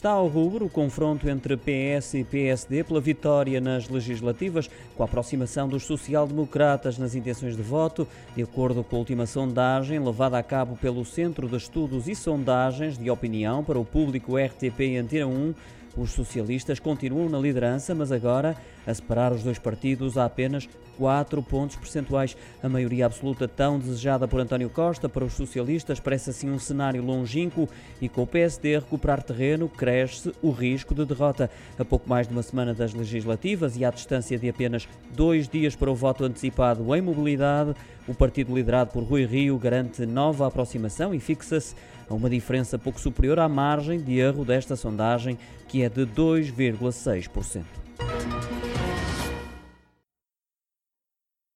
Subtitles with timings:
[0.00, 5.04] Está ao rubro o confronto entre PS e PSD pela vitória nas legislativas, com a
[5.04, 10.42] aproximação dos social-democratas nas intenções de voto, de acordo com a última sondagem levada a
[10.42, 15.26] cabo pelo Centro de Estudos e Sondagens de Opinião para o público RTP e Antena
[15.26, 15.54] 1.
[15.96, 18.56] Os socialistas continuam na liderança, mas agora
[18.86, 22.36] a separar os dois partidos há apenas 4 pontos percentuais.
[22.62, 27.02] A maioria absoluta tão desejada por António Costa para os socialistas parece assim um cenário
[27.02, 27.68] longínquo
[28.00, 31.50] e com o PSD a recuperar terreno cresce o risco de derrota.
[31.78, 35.74] A pouco mais de uma semana das legislativas e à distância de apenas dois dias
[35.74, 37.74] para o voto antecipado em mobilidade,
[38.10, 41.76] o partido liderado por Rui Rio garante nova aproximação e fixa-se
[42.08, 47.79] a uma diferença pouco superior à margem de erro desta sondagem, que é de 2,6%.